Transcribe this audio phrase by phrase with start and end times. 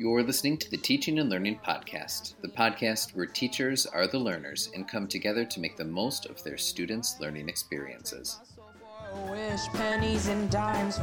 [0.00, 4.70] You're listening to the Teaching and Learning Podcast, the podcast where teachers are the learners
[4.72, 8.38] and come together to make the most of their students' learning experiences.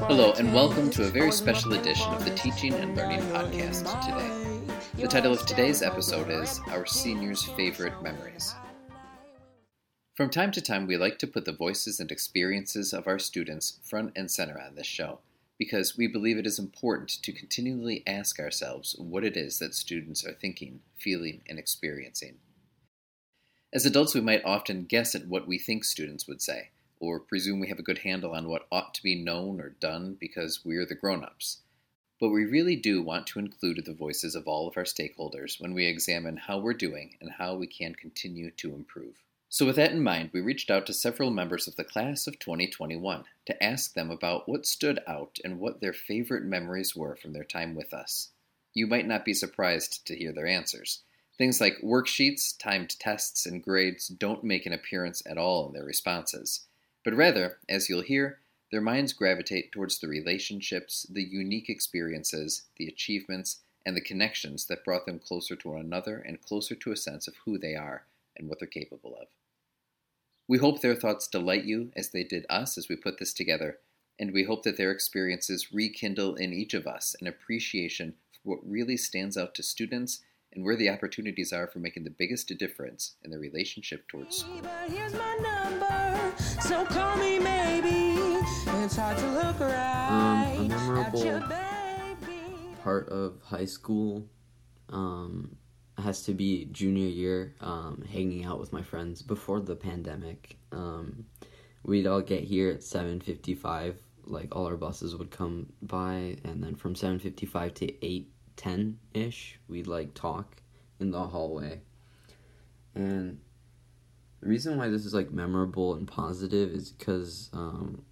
[0.08, 4.62] Hello, and welcome to a very special edition of the Teaching and Learning Podcast today.
[5.02, 8.56] The title of today's episode is Our Seniors' Favorite Memories.
[10.14, 13.78] From time to time, we like to put the voices and experiences of our students
[13.84, 15.20] front and center on this show
[15.58, 20.26] because we believe it is important to continually ask ourselves what it is that students
[20.26, 22.36] are thinking, feeling, and experiencing.
[23.74, 26.70] As adults, we might often guess at what we think students would say,
[27.00, 30.16] or presume we have a good handle on what ought to be known or done
[30.20, 31.62] because we're the grown ups.
[32.20, 35.74] But we really do want to include the voices of all of our stakeholders when
[35.74, 39.25] we examine how we're doing and how we can continue to improve.
[39.56, 42.40] So, with that in mind, we reached out to several members of the class of
[42.40, 47.32] 2021 to ask them about what stood out and what their favorite memories were from
[47.32, 48.32] their time with us.
[48.74, 51.04] You might not be surprised to hear their answers.
[51.38, 55.86] Things like worksheets, timed tests, and grades don't make an appearance at all in their
[55.86, 56.66] responses,
[57.06, 58.40] but rather, as you'll hear,
[58.74, 64.84] their minds gravitate towards the relationships, the unique experiences, the achievements, and the connections that
[64.84, 68.04] brought them closer to one another and closer to a sense of who they are
[68.36, 69.28] and what they're capable of.
[70.48, 73.80] We hope their thoughts delight you as they did us as we put this together,
[74.20, 78.60] and we hope that their experiences rekindle in each of us an appreciation for what
[78.64, 80.22] really stands out to students
[80.54, 84.62] and where the opportunities are for making the biggest difference in their relationship towards school.
[86.62, 86.86] So
[90.08, 91.42] um, a memorable
[92.84, 94.28] part of high school
[94.90, 95.58] um,
[95.98, 100.58] has to be junior year, um, hanging out with my friends before the pandemic.
[100.72, 101.26] Um,
[101.84, 103.98] we'd all get here at seven fifty five.
[104.28, 108.32] Like all our buses would come by, and then from seven fifty five to eight
[108.56, 110.58] ten ish, we'd like talk
[111.00, 111.82] in the hallway.
[112.96, 113.40] And
[114.42, 118.04] the reason why this is like memorable and positive is because um,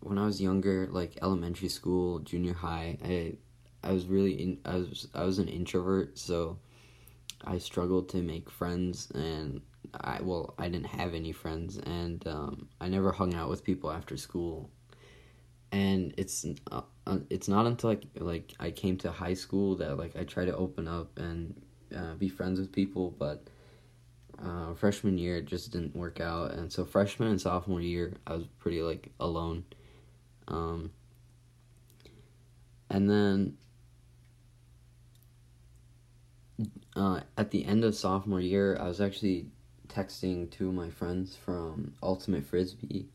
[0.00, 3.36] when I was younger, like elementary school, junior high, I
[3.86, 6.58] I was really in, I was I was an introvert, so
[7.44, 9.62] I struggled to make friends, and
[10.00, 13.90] I well, I didn't have any friends, and um, I never hung out with people
[13.90, 14.70] after school.
[15.70, 16.82] And it's uh,
[17.30, 20.56] it's not until like like I came to high school that like I try to
[20.56, 21.60] open up and
[21.96, 23.48] uh, be friends with people, but
[24.42, 28.34] uh, freshman year it just didn't work out, and so freshman and sophomore year I
[28.34, 29.64] was pretty like alone.
[30.48, 30.90] Um,
[32.90, 33.56] and then
[36.94, 39.46] uh, at the end of sophomore year, I was actually
[39.88, 43.08] texting two of my friends from Ultimate Frisbee,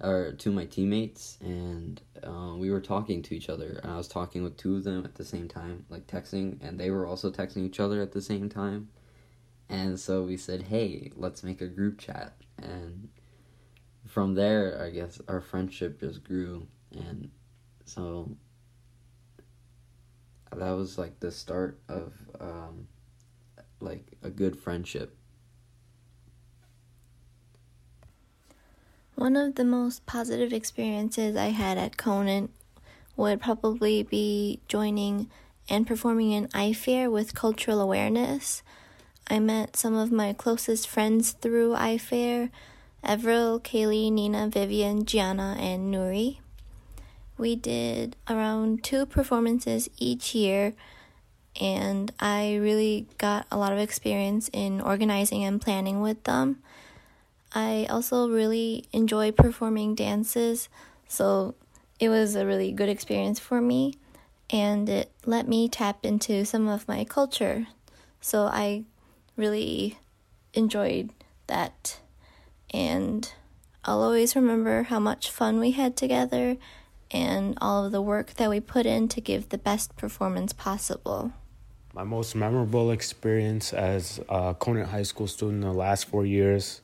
[0.00, 3.80] or to my teammates, and uh, we were talking to each other.
[3.82, 6.78] And I was talking with two of them at the same time, like texting, and
[6.78, 8.88] they were also texting each other at the same time.
[9.68, 13.08] And so we said, "Hey, let's make a group chat." And
[14.06, 17.30] from there, I guess our friendship just grew, and
[17.84, 18.36] so
[20.54, 22.86] that was like the start of um,
[23.80, 25.16] like a good friendship.
[29.14, 32.50] One of the most positive experiences I had at Conant
[33.16, 35.30] would probably be joining
[35.68, 38.62] and performing an iFair with cultural awareness.
[39.28, 42.50] I met some of my closest friends through iFair
[43.02, 46.38] Everil, Kaylee, Nina, Vivian, Gianna, and Nuri.
[47.38, 50.74] We did around two performances each year
[51.60, 56.62] and I really got a lot of experience in organizing and planning with them.
[57.54, 60.68] I also really enjoy performing dances,
[61.08, 61.54] so
[61.98, 63.94] it was a really good experience for me
[64.50, 67.66] and it let me tap into some of my culture.
[68.20, 68.84] So I
[69.36, 69.98] really
[70.54, 71.10] enjoyed
[71.46, 72.00] that.
[72.72, 73.30] And
[73.84, 76.56] I'll always remember how much fun we had together
[77.10, 81.32] and all of the work that we put in to give the best performance possible.
[81.96, 86.82] My most memorable experience as a Conant High School student in the last four years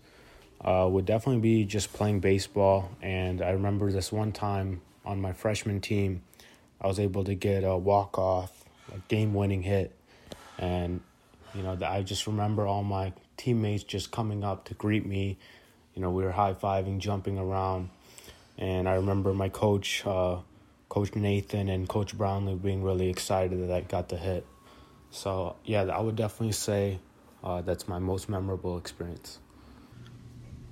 [0.62, 2.91] uh, would definitely be just playing baseball.
[3.03, 6.23] And I remember this one time on my freshman team,
[6.81, 9.94] I was able to get a walk off, a game winning hit.
[10.59, 11.03] And,
[11.55, 15.37] you know, I just remember all my teammates just coming up to greet me.
[15.94, 17.91] You know, we were high fiving, jumping around.
[18.56, 20.38] And I remember my coach, uh,
[20.88, 24.47] Coach Nathan, and Coach Brownlee being really excited that I got the hit.
[25.12, 26.99] So yeah, I would definitely say
[27.44, 29.38] uh, that's my most memorable experience.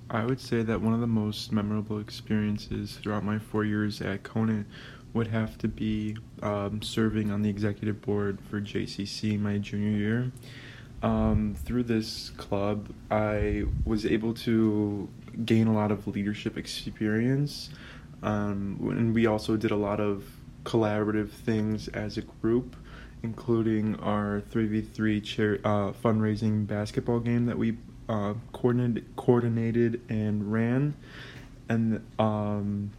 [0.09, 4.23] I would say that one of the most memorable experiences throughout my four years at
[4.23, 4.65] Conant
[5.13, 10.31] would have to be um, serving on the executive board for JCC my junior year.
[11.03, 15.07] Um, through this club, I was able to
[15.45, 17.69] gain a lot of leadership experience,
[18.23, 20.25] um, and we also did a lot of
[20.63, 22.75] collaborative things as a group,
[23.23, 27.77] including our 3v3 chair, uh, fundraising basketball game that we
[28.09, 30.93] uh, coordinated, coordinated and ran,
[31.69, 32.91] and um,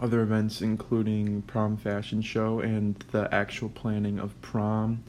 [0.00, 5.02] other events including prom fashion show and the actual planning of prom.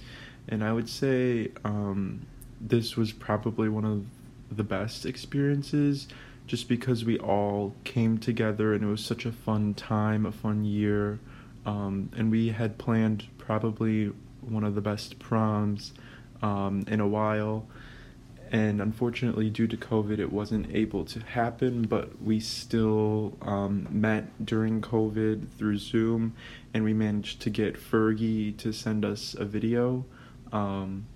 [0.47, 2.25] And I would say um,
[2.61, 4.05] this was probably one of
[4.55, 6.07] the best experiences
[6.47, 10.63] just because we all came together and it was such a fun time, a fun
[10.63, 11.19] year.
[11.65, 14.11] Um, and we had planned probably
[14.47, 15.93] one of the best proms
[16.41, 17.65] um, in a while.
[18.51, 24.45] And unfortunately due to covid it wasn't able to happen but we still um, met
[24.45, 26.35] during covid through zoom
[26.73, 30.05] and we managed to get fergie to send us a video
[30.53, 31.07] um,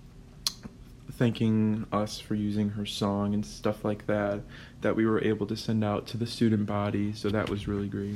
[1.20, 4.42] thanking us for using her song and stuff like that
[4.82, 7.12] that we were able to send out to the student body.
[7.12, 8.16] So that was really great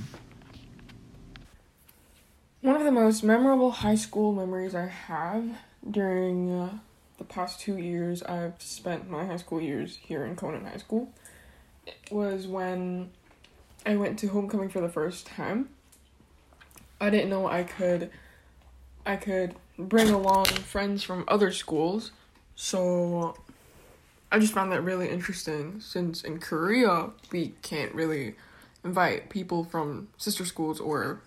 [2.64, 5.46] one of the most memorable high school memories i have
[5.90, 6.70] during uh,
[7.18, 11.10] the past two years I've spent my high school years here in Conant High School
[12.12, 13.12] was when
[13.86, 15.70] I went to homecoming for the first time.
[17.00, 18.10] I didn't know I could
[19.06, 22.12] I could bring along friends from other schools.
[22.56, 23.36] So
[24.32, 28.36] I just found that really interesting since in Korea we can't really
[28.84, 31.22] invite people from sister schools or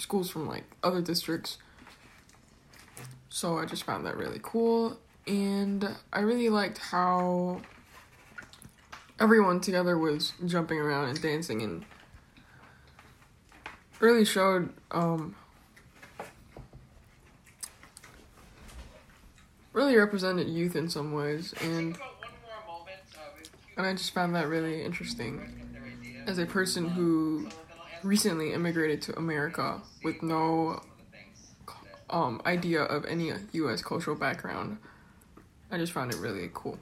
[0.00, 1.58] schools from like other districts.
[3.28, 4.98] So I just found that really cool.
[5.26, 7.60] And I really liked how
[9.20, 11.84] everyone together was jumping around and dancing and
[14.00, 15.36] really showed um,
[19.72, 21.54] really represented youth in some ways.
[21.62, 21.96] And
[23.76, 25.40] and I just found that really interesting.
[26.26, 27.48] As a person who
[28.02, 30.82] recently immigrated to America with no
[32.08, 34.78] um, idea of any US cultural background.
[35.70, 36.78] I just found it really cool.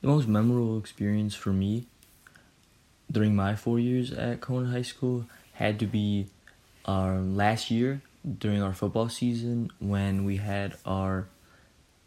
[0.00, 1.86] The most memorable experience for me
[3.10, 6.26] during my four years at Conant High School had to be
[6.84, 8.02] our last year
[8.38, 11.28] during our football season when we had our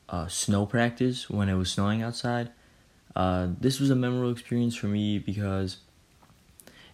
[0.10, 2.52] uh, snow practice when it was snowing outside.
[3.16, 5.78] Uh, this was a memorable experience for me because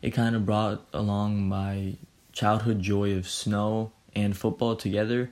[0.02, 1.94] it kind of brought along my
[2.34, 5.30] childhood joy of snow and football together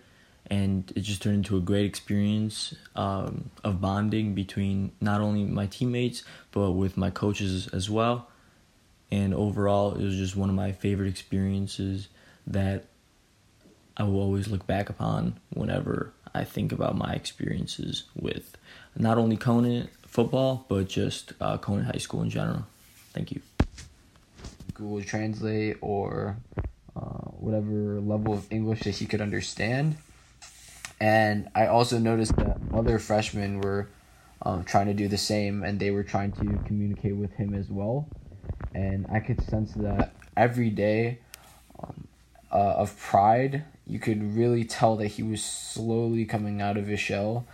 [0.48, 5.66] and it just turned into a great experience um, of bonding between not only my
[5.68, 8.28] teammates but with my coaches as well.
[9.12, 12.10] And overall it was just one of my favorite experiences
[12.48, 12.86] that
[13.98, 18.58] i will always look back upon whenever i think about my experiences with
[18.96, 22.66] not only Conant football but just uh, conant high school in general.
[23.14, 23.42] Thank you
[24.80, 26.38] google translate or
[26.96, 29.96] uh, whatever level of english that he could understand
[31.00, 33.88] and I also noticed that other freshmen were
[34.42, 37.70] um, trying to do the same, and they were trying to communicate with him as
[37.70, 38.10] well.
[38.74, 41.20] And I could sense that every day
[41.82, 42.08] um,
[42.52, 47.00] uh, of pride, you could really tell that he was slowly coming out of his
[47.00, 47.46] shell,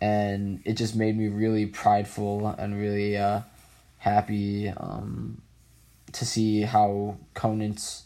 [0.00, 3.40] and it just made me really prideful and really uh,
[3.98, 5.42] happy um,
[6.14, 8.04] to see how Conant's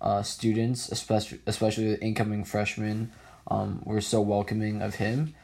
[0.00, 3.12] uh, students, especially especially the incoming freshmen,
[3.48, 5.34] um, were so welcoming of him.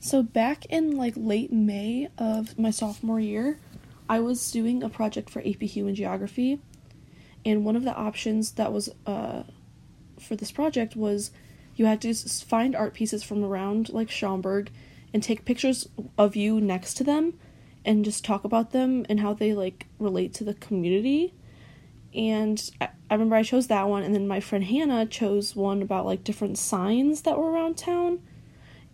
[0.00, 3.58] So back in like late May of my sophomore year,
[4.08, 6.60] I was doing a project for AP Human Geography,
[7.44, 9.44] and one of the options that was uh,
[10.18, 11.30] for this project was
[11.76, 14.70] you had to find art pieces from around like Schaumburg
[15.12, 15.88] and take pictures
[16.18, 17.34] of you next to them
[17.84, 21.34] and just talk about them and how they like relate to the community
[22.14, 25.82] and I, I remember I chose that one, and then my friend Hannah chose one
[25.82, 28.20] about like different signs that were around town.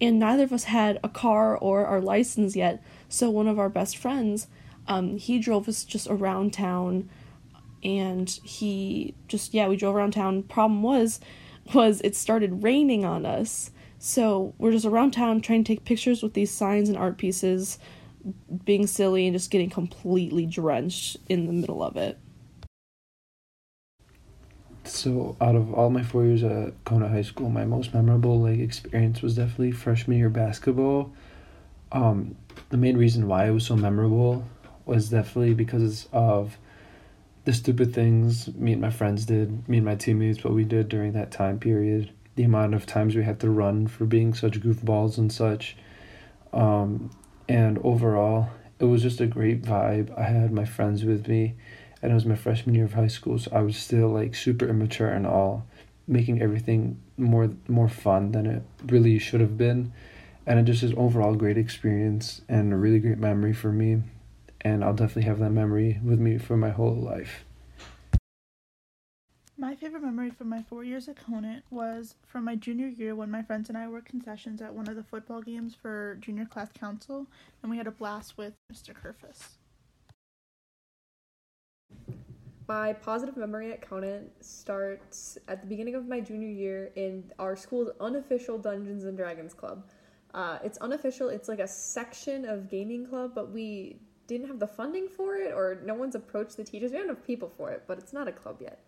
[0.00, 3.68] And neither of us had a car or our license yet, so one of our
[3.68, 4.46] best friends,
[4.88, 7.10] um, he drove us just around town,
[7.84, 10.42] and he just yeah we drove around town.
[10.44, 11.20] Problem was,
[11.74, 16.22] was it started raining on us, so we're just around town trying to take pictures
[16.22, 17.78] with these signs and art pieces,
[18.64, 22.18] being silly and just getting completely drenched in the middle of it.
[24.84, 28.58] So out of all my four years at Conant High School, my most memorable like
[28.58, 31.12] experience was definitely freshman year basketball.
[31.92, 32.36] Um,
[32.70, 34.44] the main reason why it was so memorable
[34.86, 36.56] was definitely because of
[37.44, 40.88] the stupid things me and my friends did, me and my teammates, what we did
[40.88, 44.60] during that time period, the amount of times we had to run for being such
[44.60, 45.76] goofballs and such.
[46.52, 47.10] Um,
[47.50, 50.16] and overall, it was just a great vibe.
[50.18, 51.54] I had my friends with me,
[52.02, 54.66] and it was my freshman year of high school, so I was still like super
[54.66, 55.66] immature and all,
[56.06, 59.92] making everything more more fun than it really should have been.
[60.46, 64.02] And it just is overall great experience and a really great memory for me
[64.62, 67.44] and I'll definitely have that memory with me for my whole life.
[69.60, 73.30] My favorite memory from my four years at Conant was from my junior year when
[73.30, 76.70] my friends and I worked concessions at one of the football games for junior class
[76.72, 77.26] council,
[77.62, 78.94] and we had a blast with Mr.
[78.94, 79.58] Kerfus.
[82.66, 87.54] My positive memory at Conant starts at the beginning of my junior year in our
[87.54, 89.84] school's unofficial Dungeons and Dragons club.
[90.32, 94.66] Uh, it's unofficial, it's like a section of gaming club, but we didn't have the
[94.66, 96.92] funding for it or no one's approached the teachers.
[96.92, 98.78] We don't have people for it, but it's not a club yet.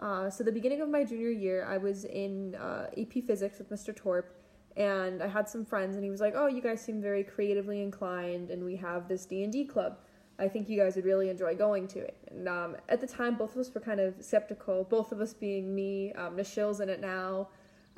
[0.00, 3.70] Uh, so the beginning of my junior year, I was in uh, AP Physics with
[3.70, 3.94] Mr.
[3.94, 4.34] Torp,
[4.76, 7.82] and I had some friends, and he was like, "Oh, you guys seem very creatively
[7.82, 9.98] inclined, and we have this D and D club.
[10.38, 13.34] I think you guys would really enjoy going to it." And um, at the time,
[13.36, 14.84] both of us were kind of skeptical.
[14.84, 17.48] Both of us being me, um, in it now,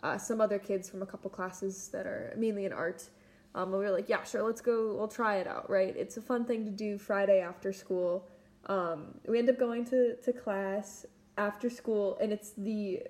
[0.03, 3.09] uh, some other kids from a couple classes that are mainly in art.
[3.55, 5.95] Um, we were like, yeah, sure, let's go, we'll try it out, right?
[5.97, 8.27] It's a fun thing to do Friday after school.
[8.67, 11.05] Um, we end up going to, to class
[11.39, 13.01] after school, and it's the,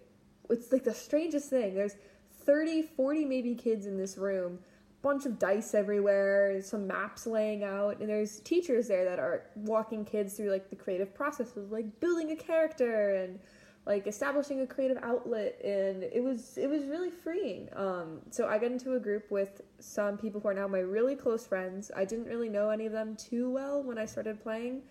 [0.51, 1.75] it's like the strangest thing.
[1.75, 1.97] There's
[2.45, 4.59] 30, 40 maybe kids in this room,
[5.03, 10.05] bunch of dice everywhere, some maps laying out, and there's teachers there that are walking
[10.05, 13.39] kids through like the creative process of like building a character and
[13.87, 18.57] like establishing a creative outlet and it was it was really freeing um, so i
[18.59, 22.05] got into a group with some people who are now my really close friends i
[22.05, 24.83] didn't really know any of them too well when i started playing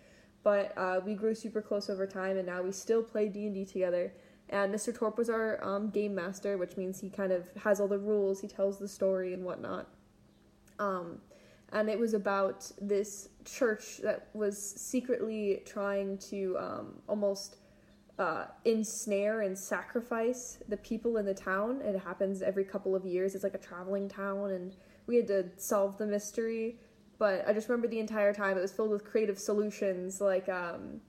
[0.44, 4.12] but uh, we grew super close over time and now we still play d&d together
[4.48, 7.88] and mr torp was our um, game master which means he kind of has all
[7.88, 9.88] the rules he tells the story and whatnot
[10.78, 11.20] um,
[11.72, 17.56] and it was about this church that was secretly trying to um, almost
[18.18, 21.80] uh, ensnare and sacrifice the people in the town.
[21.82, 23.34] It happens every couple of years.
[23.34, 26.76] It's like a traveling town, and we had to solve the mystery.
[27.22, 30.20] But I just remember the entire time it was filled with creative solutions.
[30.20, 31.00] Like um,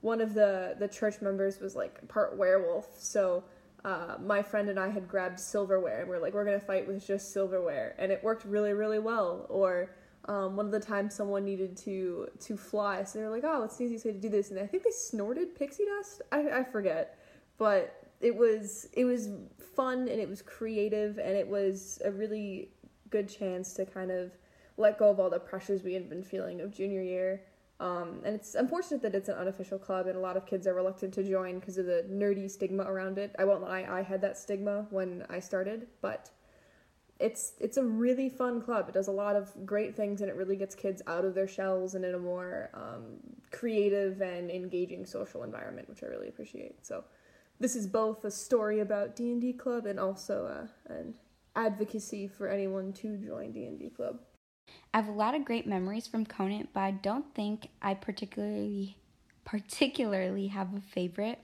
[0.00, 3.44] one of the the church members was like part werewolf, so.
[3.84, 6.88] Uh, my friend and I had grabbed silverware and we are like, we're gonna fight
[6.88, 9.46] with just silverware, and it worked really, really well.
[9.48, 9.94] Or
[10.24, 13.76] um, one of the times someone needed to to fly, so they're like, "Oh, what's
[13.76, 16.22] the easiest way to do this?" And I think they snorted pixie dust.
[16.32, 17.18] I, I forget,
[17.56, 19.28] but it was it was
[19.76, 22.70] fun and it was creative and it was a really
[23.10, 24.32] good chance to kind of
[24.78, 27.42] let go of all the pressures we had been feeling of junior year.
[27.80, 30.74] Um, and it's unfortunate that it's an unofficial club and a lot of kids are
[30.74, 33.36] reluctant to join because of the nerdy stigma around it.
[33.38, 36.30] I won't lie, I had that stigma when I started, but
[37.20, 38.88] it's it's a really fun club.
[38.88, 41.48] It does a lot of great things, and it really gets kids out of their
[41.48, 43.18] shells and in a more um,
[43.50, 46.86] creative and engaging social environment, which I really appreciate.
[46.86, 47.04] So,
[47.58, 51.14] this is both a story about D and D club and also uh, an
[51.56, 54.20] advocacy for anyone to join D and D club.
[54.92, 58.96] I have a lot of great memories from Conant, but I don't think I particularly
[59.44, 61.38] particularly have a favorite.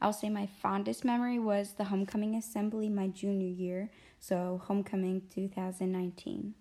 [0.00, 6.54] I'll say my fondest memory was the homecoming assembly my junior year so homecoming 2019.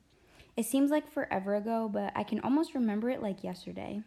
[0.55, 4.01] It seems like forever ago, but I can almost remember it like yesterday.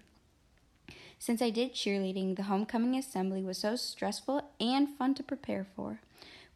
[1.18, 6.00] Since I did cheerleading, the homecoming assembly was so stressful and fun to prepare for.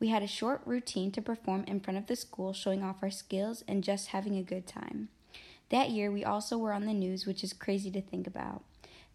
[0.00, 3.10] We had a short routine to perform in front of the school, showing off our
[3.10, 5.08] skills and just having a good time.
[5.70, 8.62] That year, we also were on the news, which is crazy to think about.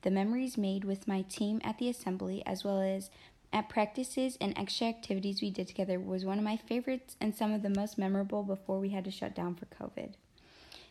[0.01, 3.09] The memories made with my team at the assembly, as well as
[3.53, 7.53] at practices and extra activities we did together was one of my favorites and some
[7.53, 10.13] of the most memorable before we had to shut down for COVID.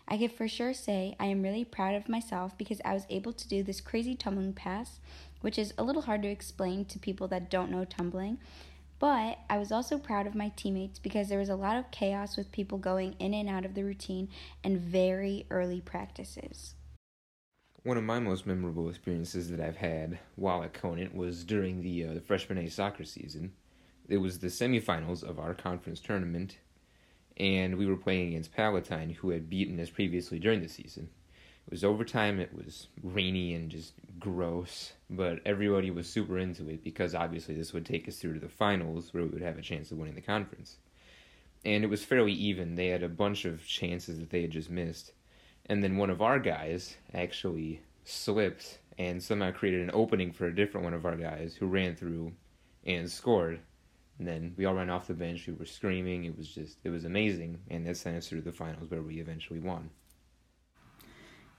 [0.07, 3.33] I can for sure say I am really proud of myself because I was able
[3.33, 4.99] to do this crazy tumbling pass,
[5.41, 8.39] which is a little hard to explain to people that don't know tumbling.
[9.01, 12.37] But I was also proud of my teammates because there was a lot of chaos
[12.37, 14.29] with people going in and out of the routine
[14.63, 16.75] and very early practices.
[17.83, 22.05] One of my most memorable experiences that I've had while at Conant was during the
[22.05, 23.55] uh, the freshman A soccer season.
[24.07, 26.59] It was the semifinals of our conference tournament,
[27.39, 31.09] and we were playing against Palatine, who had beaten us previously during the season.
[31.71, 32.41] It was overtime.
[32.41, 37.73] It was rainy and just gross, but everybody was super into it because obviously this
[37.73, 40.17] would take us through to the finals, where we would have a chance of winning
[40.17, 40.77] the conference.
[41.65, 42.75] And it was fairly even.
[42.75, 45.13] They had a bunch of chances that they had just missed
[45.71, 50.55] and then one of our guys actually slipped and somehow created an opening for a
[50.55, 52.33] different one of our guys who ran through
[52.85, 53.61] and scored.
[54.19, 55.47] And then we all ran off the bench.
[55.47, 56.25] We were screaming.
[56.25, 57.61] It was just, it was amazing.
[57.71, 59.91] And that sent us through the finals where we eventually won.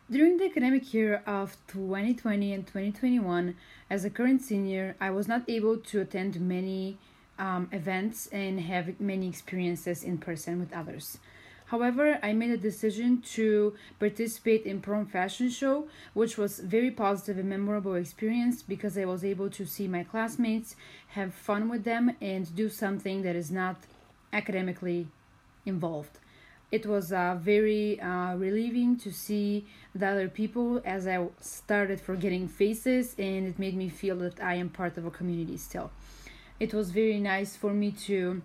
[0.10, 3.56] During the academic year of 2020 and 2021,
[3.90, 6.98] as a current senior, I was not able to attend many
[7.40, 11.18] um, events and have many experiences in person with others.
[11.68, 17.38] However, I made a decision to participate in prom fashion show, which was very positive
[17.38, 20.76] and memorable experience because I was able to see my classmates,
[21.10, 23.78] have fun with them, and do something that is not
[24.34, 25.08] academically
[25.66, 26.20] involved.
[26.72, 32.48] It was uh, very uh, relieving to see the other people as I started forgetting
[32.48, 35.92] faces, and it made me feel that I am part of a community still.
[36.60, 38.42] It was very nice for me to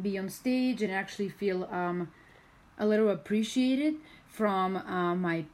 [0.00, 2.08] be on stage and actually feel um,
[2.78, 3.94] a little appreciated
[4.26, 5.44] from uh, my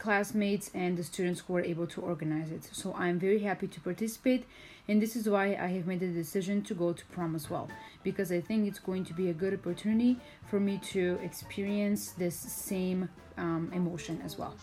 [0.00, 2.68] classmates and the students who were able to organize it.
[2.72, 4.46] So I'm very happy to participate,
[4.88, 7.68] and this is why I have made the decision to go to prom as well
[8.02, 10.16] because I think it's going to be a good opportunity
[10.48, 14.54] for me to experience this same um, emotion as well.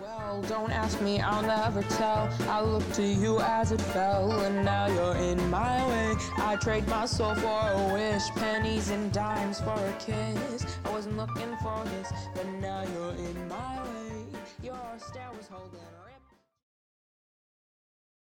[0.00, 2.28] Well, don't ask me, I'll never tell.
[2.48, 6.14] I look to you as it fell, and now you're in my way.
[6.36, 10.64] I trade my soul for a wish, pennies and dimes for a kiss.
[10.84, 13.75] I wasn't looking for this, but now you're in my.
[14.66, 15.95] Your stare was holding